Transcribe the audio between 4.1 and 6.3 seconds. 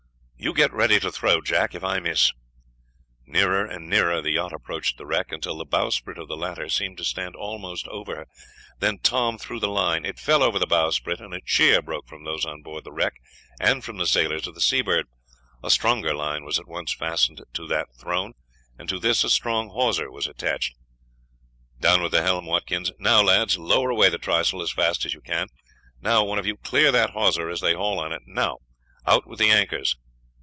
the yacht approached the wreck, until the bowsprit of